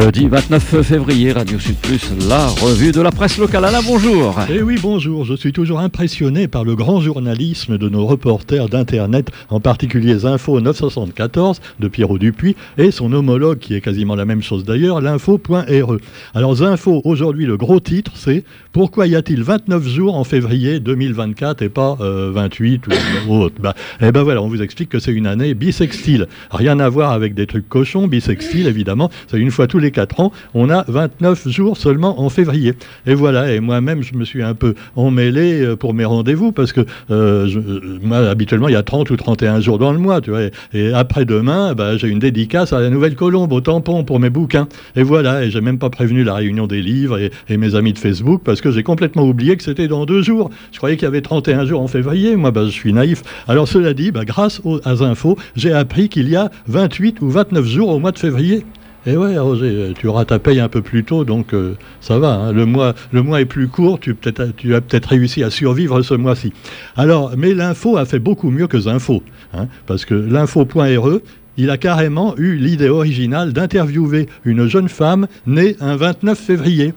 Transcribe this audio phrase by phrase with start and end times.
[0.00, 3.66] Jeudi 29 février, Radio Sud Plus, la revue de la presse locale.
[3.66, 4.34] Alain, bonjour.
[4.50, 5.26] Eh oui, bonjour.
[5.26, 10.58] Je suis toujours impressionné par le grand journalisme de nos reporters d'Internet, en particulier Info
[10.58, 15.96] 974 de Pierrot Dupuis et son homologue, qui est quasiment la même chose d'ailleurs, l'info.re.
[16.34, 21.60] Alors, Info, aujourd'hui, le gros titre, c'est Pourquoi y a-t-il 29 jours en février 2024
[21.60, 22.96] et pas 28 euh,
[23.28, 23.56] ou autre?
[23.60, 26.26] Bah, Eh ben voilà, on vous explique que c'est une année bisextile.
[26.50, 29.10] Rien à voir avec des trucs cochons, bisextile, évidemment.
[29.28, 30.32] C'est une fois tous les 4 ans.
[30.54, 32.74] On a 29 jours seulement en février.
[33.06, 36.72] Et voilà, et moi-même, je me suis un peu emmêlé euh, pour mes rendez-vous parce
[36.72, 40.20] que euh, euh, moi, habituellement, il y a 30 ou 31 jours dans le mois,
[40.20, 40.42] tu vois.
[40.72, 44.68] Et, après-demain, bah, j'ai une dédicace à la Nouvelle Colombe, au tampon pour mes bouquins.
[44.96, 47.98] Et voilà, et j'ai même pas prévenu la réunion des livres et, mes amis de
[47.98, 50.50] Facebook parce que j'ai complètement oublié que c'était dans deux jours.
[50.72, 52.36] Je croyais qu'il y avait 31 jours en février.
[52.36, 53.22] Moi, bah, je suis naïf.
[53.48, 57.66] Alors, cela dit, bah, grâce aux, Infos, j'ai appris qu'il y a 28 ou 29
[57.66, 58.64] jours au mois de février.
[59.06, 62.34] Et ouais, Roger, tu auras ta paye un peu plus tôt, donc euh, ça va.
[62.34, 62.52] Hein.
[62.52, 64.14] Le, mois, le mois est plus court, tu,
[64.56, 66.52] tu as peut-être réussi à survivre ce mois-ci.
[66.96, 69.22] Alors, mais l'info a fait beaucoup mieux que Zinfo,
[69.54, 71.20] hein, parce que l'info.re,
[71.56, 76.92] il a carrément eu l'idée originale d'interviewer une jeune femme née un 29 février.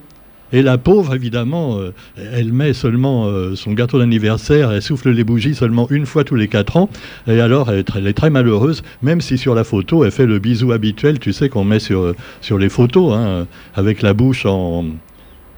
[0.54, 5.24] Et la pauvre, évidemment, euh, elle met seulement euh, son gâteau d'anniversaire, elle souffle les
[5.24, 6.90] bougies seulement une fois tous les quatre ans.
[7.28, 10.72] Et alors, elle est, très, malheureuse, même si sur la photo, elle fait le bisou
[10.72, 14.86] habituel, tu sais, qu'on met sur, euh, les photos, hein, avec la bouche en,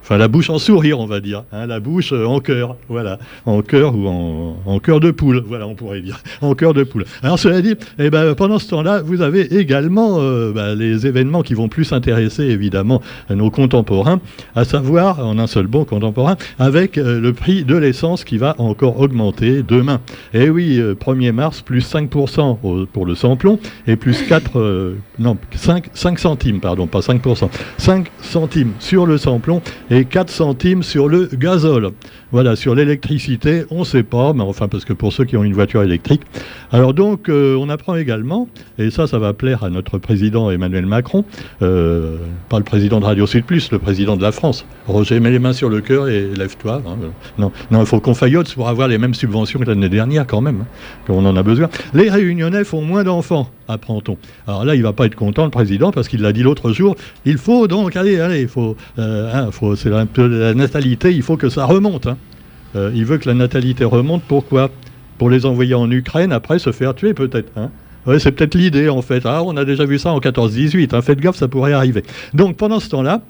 [0.06, 1.46] Enfin, la bouche en sourire, on va dire.
[1.52, 3.18] Hein, la bouche euh, en cœur, voilà.
[3.48, 6.20] En cœur ou en, cœur de poule, voilà, on pourrait dire.
[6.42, 7.06] En cœur de poule.
[7.24, 11.42] Alors, cela dit, eh ben, pendant ce temps-là, vous avez également euh, bah, les événements
[11.42, 14.22] qui vont plus intéresser, évidemment, nos contemporains,
[14.56, 18.54] à savoir, en un seul bon contemporain, avec euh, le prix de l'essence qui va
[18.60, 20.02] encore augmenter demain.
[20.36, 23.58] Et eh oui, 1er mars, plus 5% pour le samplon
[23.88, 27.50] et plus 4, non, 5, 5 centimes, pardon, pas 5%,
[27.80, 29.64] 5 centimes sur le samplon
[30.04, 31.92] 4 centimes sur le gazole.
[32.32, 35.44] Voilà, sur l'électricité, on ne sait pas, mais enfin, parce que pour ceux qui ont
[35.46, 36.24] une voiture électrique.
[36.72, 40.86] Alors donc, euh, on apprend également, et ça, ça va plaire à notre président Emmanuel
[40.86, 41.24] Macron,
[41.62, 42.18] euh,
[42.50, 44.66] pas le président de Radio Sud Plus, le président de la France.
[44.88, 46.82] Roger, mets les mains sur le cœur et lève-toi.
[46.86, 47.12] Hein.
[47.38, 50.62] Non, il faut qu'on faillote pour avoir les mêmes subventions que l'année dernière quand même,
[50.64, 51.70] hein, qu'on en a besoin.
[51.94, 54.18] Les réunionnais font moins d'enfants, apprend-on.
[54.48, 56.96] Alors là, il va pas être content, le président, parce qu'il l'a dit l'autre jour,
[57.24, 61.22] il faut donc, allez, allez, il faut, euh, hein, faut c'est peu la natalité, il
[61.22, 62.08] faut que ça remonte.
[62.76, 64.24] Euh, il veut que la natalité remonte.
[64.28, 64.72] Pourquoi?
[65.20, 67.52] Pour les envoyer en Ukraine, après se faire tuer peut-être.
[67.56, 67.70] Hein
[68.20, 69.22] c'est peut-être l'idée en fait.
[69.26, 70.96] Ah, on a déjà vu ça en 14-18.
[70.96, 71.02] Hein.
[71.02, 72.04] Faites gaffe, ça pourrait arriver.
[72.34, 73.22] Donc pendant ce temps-là,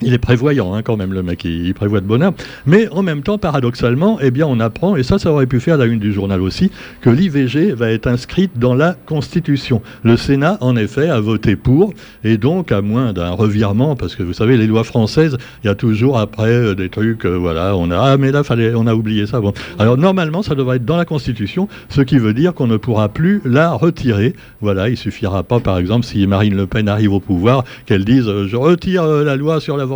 [0.00, 2.32] il est prévoyant hein, quand même le mec, il, prévoit de bonheur.
[2.66, 5.76] Mais en même temps, paradoxalement, eh bien, on apprend, et ça, ça aurait pu faire
[5.76, 6.70] la une du journal aussi,
[7.00, 9.82] que l'IVG va être inscrite dans la Constitution.
[10.02, 11.92] Le Sénat, en effet, a voté pour,
[12.24, 15.70] et donc, à moins d'un revirement, parce que vous savez, les lois françaises, il y
[15.70, 18.86] a toujours après euh, des trucs, euh, voilà, on a, ah, mais là, fallait, on
[18.86, 19.40] a oublié ça.
[19.40, 19.52] Bon.
[19.78, 23.08] Alors, normalement, ça devrait être dans la Constitution, ce qui veut dire qu'on ne pourra
[23.08, 24.34] plus la retirer.
[24.60, 28.28] Voilà, il suffira pas, par exemple, si Marine Le Pen arrive au pouvoir, qu'elle dise,
[28.28, 29.87] euh, je retire la loi sur la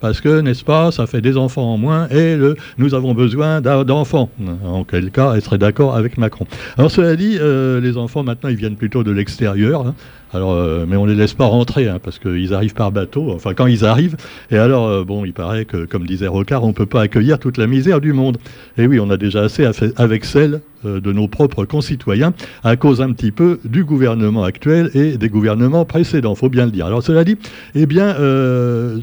[0.00, 3.60] parce que, n'est-ce pas, ça fait des enfants en moins et le, nous avons besoin
[3.60, 4.30] d'enfants.
[4.64, 6.46] En quel cas, elle serait d'accord avec Macron.
[6.76, 9.86] Alors cela dit, euh, les enfants maintenant, ils viennent plutôt de l'extérieur.
[9.86, 9.94] Hein.
[10.34, 13.30] Alors, euh, mais on ne les laisse pas rentrer, hein, parce qu'ils arrivent par bateau,
[13.32, 14.16] enfin quand ils arrivent.
[14.50, 17.38] Et alors, euh, bon, il paraît que, comme disait Rocard, on ne peut pas accueillir
[17.38, 18.38] toute la misère du monde.
[18.76, 19.64] Et oui, on a déjà assez
[19.96, 22.34] avec celle euh, de nos propres concitoyens,
[22.64, 26.72] à cause un petit peu du gouvernement actuel et des gouvernements précédents, faut bien le
[26.72, 26.86] dire.
[26.86, 27.36] Alors, cela dit,
[27.76, 28.14] eh bien,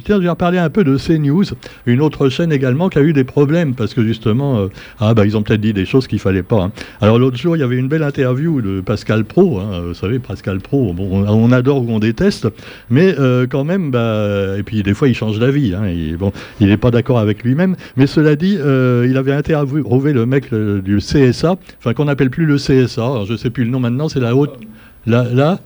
[0.03, 1.45] tiens, je vais reparler un peu de CNews,
[1.85, 4.67] une autre chaîne également qui a eu des problèmes, parce que justement,
[4.99, 6.63] ah, bah, ils ont peut-être dit des choses qu'il fallait pas.
[6.63, 6.71] Hein.
[6.99, 10.19] Alors, l'autre jour, il y avait une belle interview de Pascal Pro, hein, vous savez,
[10.19, 12.47] Pascal Pro, bon, on, adore ou on déteste,
[12.89, 15.73] mais euh, quand même, bah, et puis des fois il change d'avis.
[15.73, 15.83] Hein,
[16.17, 20.25] bon, il n'est pas d'accord avec lui-même, mais cela dit, euh, il avait interviewé le
[20.25, 23.79] mec du CSA, enfin qu'on n'appelle plus le CSA, je ne sais plus le nom
[23.79, 24.59] maintenant, c'est la haute,
[25.05, 25.59] la, la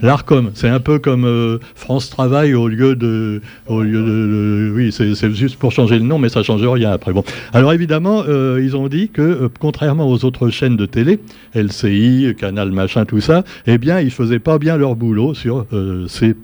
[0.00, 5.72] L'ARCOM, c'est un peu comme euh, France Travail au lieu de, oui, c'est juste pour
[5.72, 7.12] changer le nom, mais ça change rien après.
[7.52, 11.18] Alors évidemment, euh, ils ont dit que euh, contrairement aux autres chaînes de télé,
[11.54, 15.66] LCI, Canal machin, tout ça, eh bien, ils faisaient pas bien leur boulot sur
[16.08, 16.34] ces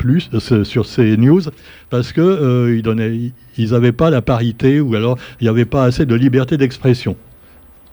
[0.65, 1.43] sur ces news,
[1.91, 5.85] parce que ils donnaient, ils n'avaient pas la parité ou alors il n'y avait pas
[5.85, 7.17] assez de liberté d'expression.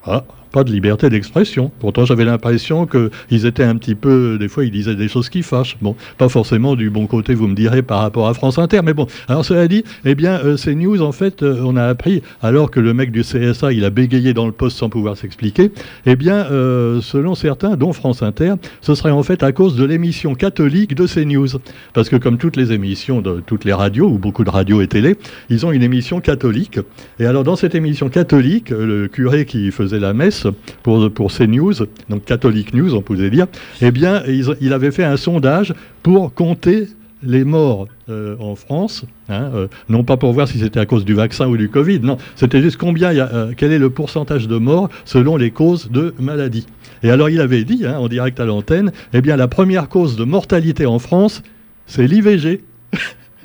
[0.05, 0.23] Ah,
[0.53, 1.71] pas de liberté d'expression.
[1.79, 5.41] Pourtant, j'avais l'impression qu'ils étaient un petit peu, des fois, ils disaient des choses qui
[5.41, 5.77] fâchent.
[5.81, 8.93] Bon, pas forcément du bon côté, vous me direz, par rapport à France Inter, mais
[8.93, 9.07] bon.
[9.27, 12.69] Alors, cela dit, eh bien, euh, ces news, en fait, euh, on a appris, alors
[12.69, 15.71] que le mec du CSA, il a bégayé dans le poste sans pouvoir s'expliquer,
[16.05, 19.83] eh bien, euh, selon certains, dont France Inter, ce serait en fait à cause de
[19.83, 21.47] l'émission catholique de ces news.
[21.93, 24.87] Parce que comme toutes les émissions de toutes les radios, ou beaucoup de radios et
[24.87, 25.15] télé,
[25.49, 26.79] ils ont une émission catholique.
[27.19, 30.42] Et alors, dans cette émission catholique, le curé qui faisait la messe
[30.83, 31.73] pour, pour ces news,
[32.09, 33.47] donc catholique news, on pouvait dire,
[33.81, 36.87] eh bien, il avait fait un sondage pour compter
[37.25, 41.05] les morts euh, en France, hein, euh, non pas pour voir si c'était à cause
[41.05, 43.89] du vaccin ou du Covid, non, c'était juste combien, y a, euh, quel est le
[43.89, 46.67] pourcentage de morts selon les causes de maladie.
[47.01, 50.15] Et alors il avait dit, hein, en direct à l'antenne, eh bien la première cause
[50.15, 51.43] de mortalité en France,
[51.85, 52.61] c'est l'IVG.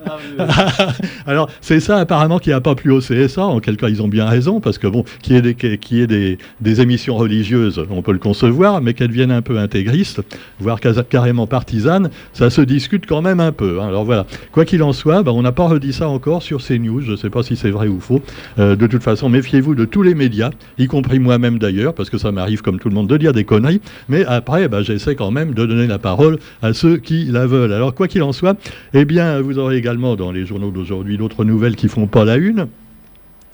[0.06, 0.18] Ah,
[1.26, 3.44] Alors, c'est ça apparemment qui n'a pas plu au CSA.
[3.44, 6.06] En quel cas, ils ont bien raison, parce que bon, qu'il y ait, des, qui
[6.06, 10.22] des, des, émissions religieuses, on peut le concevoir, mais qu'elles deviennent un peu intégristes,
[10.60, 13.80] voire carrément partisanes, ça se discute quand même un peu.
[13.80, 13.88] Hein.
[13.88, 17.00] Alors voilà, quoi qu'il en soit, bah, on n'a pas redit ça encore sur CNews.
[17.00, 18.22] Je ne sais pas si c'est vrai ou faux.
[18.58, 22.18] Euh, de toute façon, méfiez-vous de tous les médias, y compris moi-même d'ailleurs, parce que
[22.18, 23.80] ça m'arrive comme tout le monde de dire des conneries.
[24.08, 27.72] Mais après, bah, j'essaie quand même de donner la parole à ceux qui la veulent.
[27.72, 28.56] Alors quoi qu'il en soit,
[28.94, 32.36] eh bien, vous aurez également dans les journaux d'aujourd'hui d'autres nouvelles qui font pas la
[32.36, 32.68] une.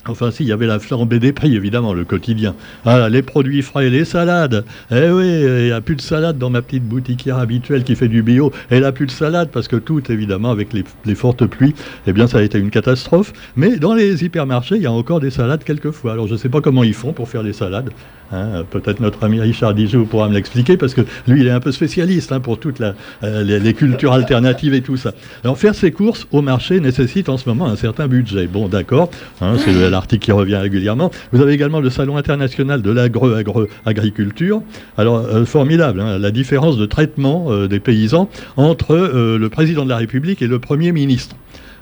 [0.07, 2.55] Enfin, si, il y avait la flambée des prix, évidemment, le quotidien.
[2.85, 4.65] Ah, les produits frais, les salades.
[4.91, 8.09] Eh oui, il n'y a plus de salade dans ma petite boutiquière habituelle qui fait
[8.09, 8.53] du bio.
[8.69, 11.75] Elle n'a plus de salade parce que tout, évidemment, avec les, fortes pluies,
[12.07, 13.33] eh bien, ça a été une catastrophe.
[13.57, 16.13] Mais dans les hypermarchés, il y a encore des salades quelquefois.
[16.13, 17.91] Alors, je ne sais pas comment ils font pour faire les salades.
[18.33, 21.61] Hein, peut-être notre ami Richard Dijou pourra me l'expliquer parce que lui, il est un
[21.61, 25.13] peu spécialiste hein, pour toutes euh, les, cultures alternatives et tout ça.
[25.45, 28.47] Alors faire ses courses au marché nécessite en ce moment un certain budget.
[28.47, 29.11] Bon, d'accord,
[29.41, 29.57] hein,
[29.95, 31.11] l'article qui revient régulièrement.
[31.33, 34.63] Vous avez également le Salon international de l'agro-agriculture.
[34.99, 39.97] Alors, euh, formidable, la différence de traitement euh, des paysans entre le président de la
[39.97, 41.37] République et le Premier ministre.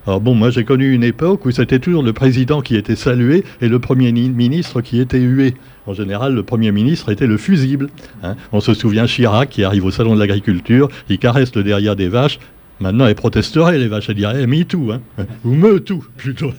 [0.07, 3.45] Alors bon, moi j'ai connu une époque où c'était toujours le président qui était salué
[3.61, 5.55] et le Premier ministre qui était hué.
[5.87, 7.89] En général, le Premier ministre était le fusible.
[8.25, 8.35] Hein.
[8.53, 12.09] On se souvient Chirac qui arrive au salon de l'agriculture, il caresse le derrière des
[12.09, 12.41] vaches.
[12.83, 15.01] Maintenant, elle protesterait, les vaches, elle dirait, me tout, hein.
[15.45, 16.53] ou me tout, plutôt.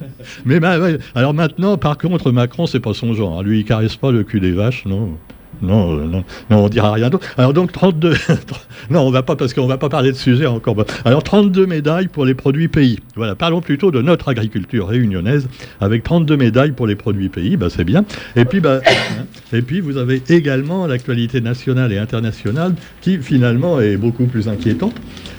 [0.46, 0.78] Mais bah,
[1.16, 3.44] alors maintenant, par contre, Macron, c'est pas son genre.
[3.44, 5.18] Lui, il caresse pas le cul des vaches, non.
[5.64, 7.26] Non, euh, non, non, on dira rien d'autre.
[7.38, 8.14] Alors donc 32,
[8.90, 10.76] non, on va pas parce qu'on va pas parler de sujet encore.
[11.06, 13.00] Alors 32 médailles pour les produits pays.
[13.16, 15.48] Voilà, parlons plutôt de notre agriculture réunionnaise
[15.80, 18.06] avec 32 médailles pour les produits pays, bah, c'est bien.
[18.36, 18.82] Et puis, bah,
[19.54, 24.96] et puis vous avez également l'actualité nationale et internationale qui finalement est beaucoup plus inquiétante.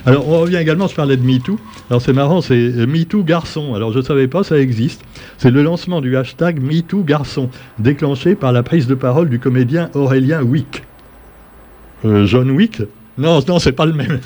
[0.07, 1.59] Alors on revient également, je parlais de MeToo.
[1.89, 3.75] Alors c'est marrant, c'est euh, MeToo garçon.
[3.75, 5.03] Alors je savais pas, ça existe.
[5.39, 7.49] C'est le lancement du hashtag MeToo garçon,
[7.79, 10.83] déclenché par la prise de parole du comédien Aurélien Wick.
[12.05, 12.83] Euh, John Wick?
[13.17, 14.19] Non, non, c'est pas le même.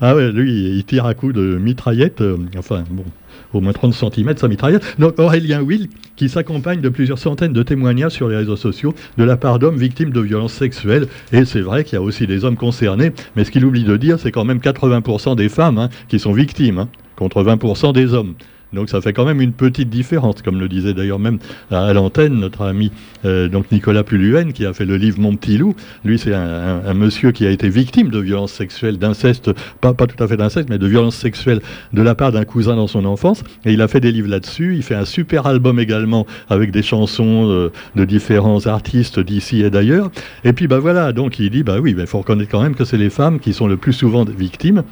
[0.00, 2.20] Ah ouais, lui, il tire à coups de mitraillette.
[2.20, 3.04] Euh, enfin, bon,
[3.52, 4.82] au moins 30 cm sa mitraillette.
[4.98, 9.24] Donc Aurélien Will, qui s'accompagne de plusieurs centaines de témoignages sur les réseaux sociaux de
[9.24, 11.06] la part d'hommes victimes de violences sexuelles.
[11.32, 13.96] Et c'est vrai qu'il y a aussi des hommes concernés, mais ce qu'il oublie de
[13.96, 18.14] dire, c'est quand même 80% des femmes hein, qui sont victimes, hein, contre 20% des
[18.14, 18.34] hommes.
[18.74, 21.38] Donc ça fait quand même une petite différence, comme le disait d'ailleurs même
[21.70, 22.90] à l'antenne notre ami
[23.24, 25.74] euh, donc Nicolas Puluen, qui a fait le livre Mon petit loup.
[26.04, 29.50] Lui, c'est un, monsieur qui a été victime de violences sexuelles, d'inceste,
[29.80, 31.60] pas, pas tout à fait d'inceste, mais de violences sexuelles
[31.92, 33.42] de la part d'un cousin dans son enfance.
[33.64, 34.74] Et il a fait des livres là-dessus.
[34.76, 39.70] Il fait un super album également avec des chansons euh, de différents artistes d'ici et
[39.70, 40.10] d'ailleurs.
[40.44, 42.84] Et puis bah voilà, donc il dit bah oui, il faut reconnaître quand même que
[42.84, 44.82] c'est les femmes qui sont le plus souvent victimes.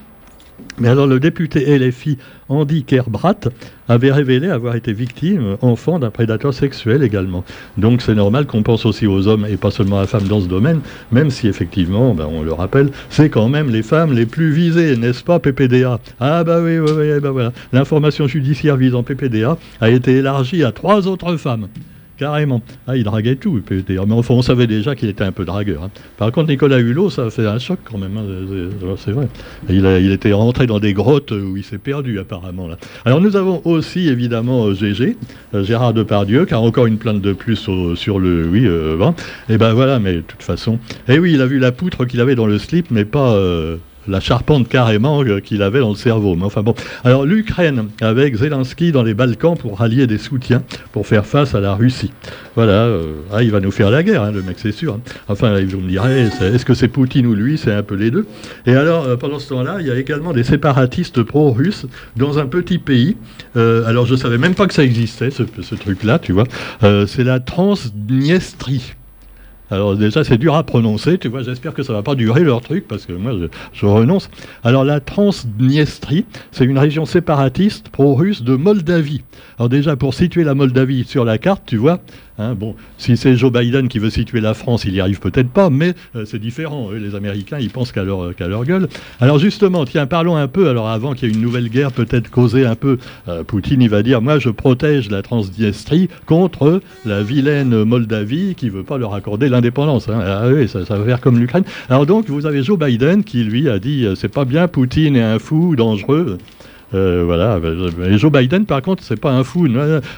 [0.83, 3.37] Mais alors le député LFI Andy Kerbrat
[3.89, 7.45] avait révélé avoir été victime, enfant, d'un prédateur sexuel également.
[7.79, 10.41] Donc c'est normal qu'on pense aussi aux hommes et pas seulement à la femme dans
[10.41, 10.81] ce domaine,
[11.13, 14.97] même si effectivement, ben, on le rappelle, c'est quand même les femmes les plus visées,
[14.97, 17.53] n'est-ce pas, PPDA Ah bah oui, oui, bah voilà.
[17.73, 21.69] L'information judiciaire visant PPDA a été élargie à trois autres femmes.
[22.23, 22.63] Carrément.
[22.87, 25.83] Ah, il draguait tout, Mais enfin, on savait déjà qu'il était un peu dragueur.
[25.83, 25.91] Hein.
[26.19, 28.17] Par contre, Nicolas Hulot, ça a fait un choc quand même.
[28.17, 28.95] Hein.
[28.97, 29.27] C'est vrai.
[29.69, 32.69] Il, il, était rentré dans des grottes où il s'est perdu, apparemment.
[32.69, 32.79] Là.
[33.05, 37.33] Alors, nous avons aussi, évidemment, euh, euh, Gérard Depardieu, qui a encore une plainte de
[37.33, 38.47] plus sur le.
[38.47, 39.11] Oui, euh,
[39.49, 40.79] Et ben voilà, mais de toute façon.
[41.09, 43.37] Eh oui, il a vu la poutre qu'il avait dans le slip, mais pas
[44.09, 46.35] la charpente carrément euh, qu'il avait dans le cerveau.
[46.35, 46.75] Mais enfin bon.
[47.05, 51.61] Alors l'Ukraine avec Zelensky dans les Balkans pour rallier des soutiens pour faire face à
[51.61, 52.13] la Russie.
[52.55, 54.95] Voilà, euh, ah, il va nous faire la guerre, hein, le mec, c'est sûr.
[54.95, 55.01] Hein.
[55.29, 58.27] Enfin, vous me direz, est-ce que c'est Poutine ou lui C'est un peu les deux.
[58.67, 62.47] Et alors, euh, pendant ce temps-là, il y a également des séparatistes pro-russes dans un
[62.47, 63.17] petit pays.
[63.55, 66.45] alors, je savais même pas que ça existait, ce, ce truc-là, tu vois.
[67.07, 68.95] c'est la Transniestrie.
[69.71, 71.19] Alors déjà, c'est dur à prononcer.
[71.19, 73.33] Tu vois, j'espère que ça va pas durer leur truc parce que moi,
[73.73, 74.29] je, renonce.
[74.65, 79.23] Alors la Transniestrie, c'est une région séparatiste pro-russe de Moldavie.
[79.59, 82.01] Alors déjà, pour situer la Moldavie sur la carte, tu vois,
[82.43, 85.51] hein, bon, si c'est Joe Biden qui veut situer la France, il y arrive peut-être
[85.51, 86.91] pas, mais euh, c'est différent.
[86.91, 88.89] les Américains, ils pensent qu'à leur, qu'à leur gueule.
[89.21, 90.69] Alors justement, tiens, parlons un peu.
[90.69, 93.89] Alors avant qu'il y ait une nouvelle guerre, peut-être causée un peu, euh, Poutine, il
[93.89, 99.15] va dire, moi, je protège la Transniestrie contre la vilaine Moldavie qui veut pas leur
[99.15, 100.09] accorder l'indépendance.
[100.09, 100.21] Hein.
[100.25, 101.65] Ah oui, ça, va faire comme l'Ukraine.
[101.89, 105.17] Alors donc, vous avez Joe Biden qui, lui, a dit, euh, c'est pas bien, Poutine
[105.17, 106.39] est un fou dangereux.
[106.95, 107.61] Euh, voilà.
[108.17, 109.67] Joe Biden, par contre, c'est pas un fou.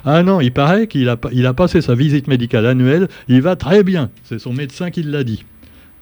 [0.04, 3.09] Ah non, il paraît qu'il a, il a passé sa visite médicale annuelle.
[3.28, 4.11] Il va très bien.
[4.25, 5.45] C'est son médecin qui l'a dit.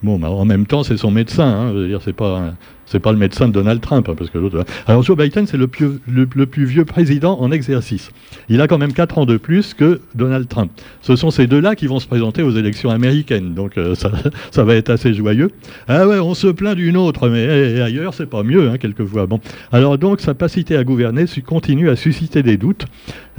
[0.02, 1.46] Bon, bah, en même temps, c'est son médecin.
[1.46, 1.72] Hein.
[1.72, 2.54] Je veux dire, c'est pas
[2.92, 4.60] c'est pas le médecin de Donald Trump, hein, parce que l'autre.
[4.60, 4.64] Hein.
[4.86, 8.10] Alors Joe Biden, c'est le, plus vieux président en exercice.
[8.48, 10.70] Il a quand même 4 ans de plus que Donald Trump.
[11.00, 13.94] Ce sont ces deux-là qui vont se présenter aux élections américaines, donc euh,
[14.50, 15.50] ça, va être assez joyeux.
[15.88, 18.76] Ah ouais, on se plaint d'une autre, mais eh, eh, ailleurs c'est pas mieux, hein,
[18.76, 19.26] quelquefois.
[19.26, 19.40] Bon,
[19.72, 22.86] alors donc sa capacité à gouverner continue à susciter des doutes.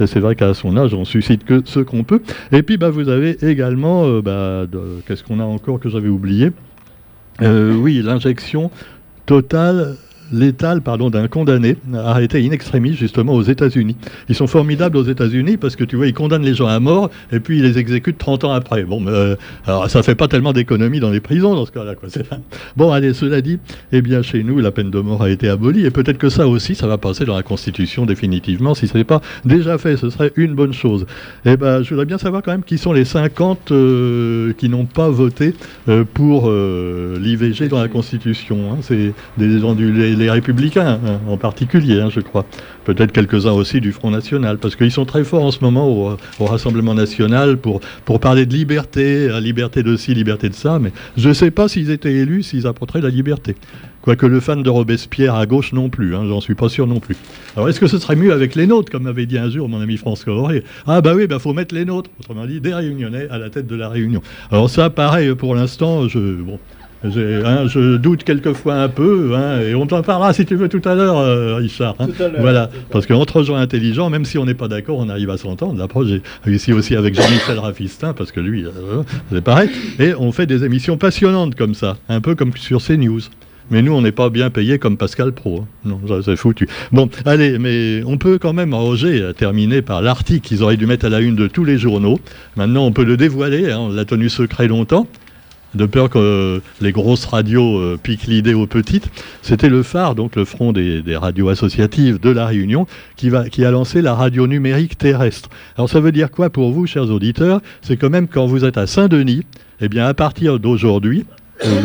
[0.06, 2.22] C'est vrai qu'à son âge, on suscite que ce qu'on peut.
[2.50, 4.64] Et puis bah, vous avez également, euh, bah,
[5.06, 6.50] qu'est-ce qu'on a encore que j'avais oublié?
[7.42, 8.70] Euh, oui, l'injection
[9.26, 9.96] totale
[10.32, 13.96] létale pardon, d'un condamné arrêté in extremis justement aux États-Unis.
[14.28, 17.10] Ils sont formidables aux États-Unis parce que tu vois, ils condamnent les gens à mort
[17.32, 18.84] et puis ils les exécutent 30 ans après.
[18.84, 21.94] Bon, mais, euh, alors ça fait pas tellement d'économies dans les prisons dans ce cas-là.
[21.94, 22.08] Quoi.
[22.76, 23.58] Bon, allez, cela dit,
[23.92, 26.48] eh bien chez nous, la peine de mort a été abolie et peut-être que ça
[26.48, 28.74] aussi, ça va passer dans la Constitution définitivement.
[28.74, 31.06] Si ce n'est pas déjà fait, ce serait une bonne chose.
[31.44, 34.86] Eh ben, je voudrais bien savoir quand même qui sont les 50 euh, qui n'ont
[34.86, 35.54] pas voté
[35.88, 38.72] euh, pour l'IVG dans la Constitution.
[38.72, 38.78] Hein.
[38.82, 42.44] C'est des gens du les républicains hein, en particulier, hein, je crois.
[42.84, 46.44] Peut-être quelques-uns aussi du Front National, parce qu'ils sont très forts en ce moment au,
[46.44, 50.92] Rassemblement National pour, pour parler de liberté, hein, liberté de ci, liberté de ça, mais
[51.16, 53.56] je ne sais pas s'ils étaient élus, s'ils apporteraient la liberté.
[54.04, 57.16] Quoique le fan de Robespierre à gauche non plus, j'en suis pas sûr non plus.
[57.56, 59.80] Alors est-ce que ce serait mieux avec les nôtres, comme avait dit un jour mon
[59.80, 60.62] ami François Auré?
[60.86, 63.66] Ah bah oui, bah faut mettre les nôtres, autrement dit des réunionnais à la tête
[63.66, 64.20] de la réunion.
[64.50, 66.58] Alors ça, pareil, pour l'instant, je, bon,
[67.04, 70.80] Hein, je doute quelquefois un peu, hein, et on t'en parlera si tu veux tout
[70.88, 71.96] à l'heure, euh, Richard.
[71.98, 72.08] Hein.
[72.38, 75.78] Voilà, parce qu'entre gens intelligents, même si on n'est pas d'accord, on arrive à s'entendre.
[75.78, 79.68] L'approche, j'ai réussi aussi avec Jean-Michel Rafistin, parce que lui, euh, c'est pareil.
[79.98, 83.20] Et on fait des émissions passionnantes comme ça, un peu comme sur CNews.
[83.70, 85.66] Mais nous, on n'est pas bien payé comme Pascal Pro.
[85.84, 86.68] Non, c'est foutu.
[86.92, 91.06] Bon, allez, mais on peut quand même, Roger, terminer par l'article qu'ils auraient dû mettre
[91.06, 92.20] à la une de tous les journaux.
[92.56, 93.72] Maintenant, on peut le dévoiler.
[93.72, 95.06] on l'a tenu secret longtemps
[95.74, 99.08] de peur que les grosses radios euh, piquent l'idée aux petites.
[99.42, 104.02] C'était le phare, donc le front des, radios associatives de la Réunion, qui, a lancé
[104.02, 105.48] la radio numérique terrestre.
[105.76, 107.60] Alors ça veut dire quoi pour vous, chers auditeurs?
[107.82, 109.44] C'est quand même quand vous êtes à Saint-Denis,
[109.80, 111.24] eh bien à partir d'aujourd'hui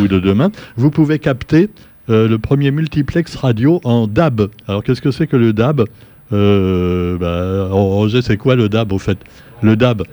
[0.01, 1.69] ou de demain, vous pouvez capter
[2.09, 4.49] euh, le premier multiplex radio en DAB.
[4.67, 5.85] Alors qu'est-ce que c'est que le DAB?
[6.31, 9.17] Euh, bah, Roger, c'est quoi le DAB au fait?
[9.61, 10.03] Le DAB?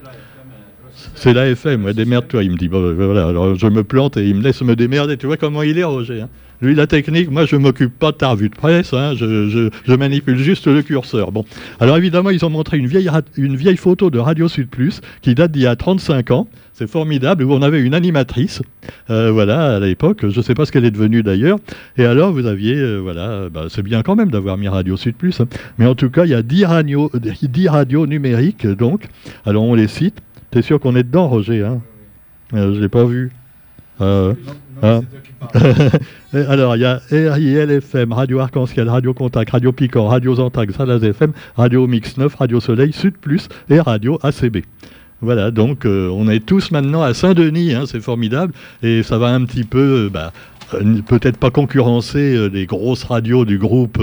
[1.16, 2.44] C'est la FM, démerde-toi.
[2.44, 5.16] Il me dit, voilà, alors je me plante et il me laisse me démerder.
[5.16, 6.28] Tu vois comment il est, Roger hein.
[6.62, 9.12] Lui, la technique, moi, je m'occupe pas de ta revue de presse, hein.
[9.14, 11.30] je, manipule juste le curseur.
[11.30, 11.44] Bon,
[11.80, 15.34] alors évidemment, ils ont montré une vieille, une vieille photo de Radio Sud Plus qui
[15.34, 16.48] date d'il y a 35 ans.
[16.72, 18.60] C'est formidable, où on avait une animatrice,
[19.08, 21.58] euh, voilà, à l'époque, je ne sais pas ce qu'elle est devenue d'ailleurs.
[21.96, 25.16] Et alors, vous aviez, euh, voilà, bah, c'est bien quand même d'avoir mis Radio Sud
[25.16, 25.40] Plus.
[25.40, 25.48] Hein.
[25.78, 29.08] Mais en tout cas, il y a 10 radios, 10 radios numériques, donc.
[29.46, 30.20] Alors, on les cite.
[30.50, 31.80] T'es sûr qu'on est dedans, Roger hein
[32.54, 33.32] euh, Je ne l'ai pas vu.
[34.00, 34.34] Euh,
[34.82, 35.02] hein
[36.32, 41.32] Alors, il y a RILFM, Radio Arc-en-Ciel, Radio Contact, Radio Picor, Radio Zantag, Salaz FM,
[41.56, 44.58] Radio Mix 9, Radio Soleil, Sud Plus et Radio ACB.
[45.22, 49.28] Voilà, donc euh, on est tous maintenant à Saint-Denis, hein, c'est formidable, et ça va
[49.28, 50.30] un petit peu, bah,
[51.06, 54.02] peut-être pas concurrencer les grosses radios du groupe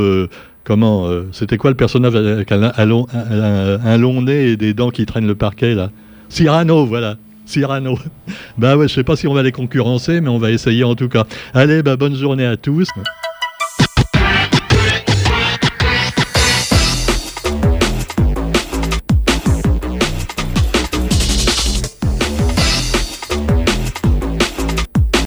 [0.64, 5.28] comment C'était quoi le personnage avec un, un, long, nez et des dents qui traînent
[5.28, 5.92] le parquet là?
[6.34, 7.18] Cyrano, voilà.
[7.46, 8.00] Cyrano.
[8.58, 10.96] bah ouais, je sais pas si on va les concurrencer, mais on va essayer en
[10.96, 11.25] tout cas.
[11.54, 12.88] Allez, bah bonne journée à tous.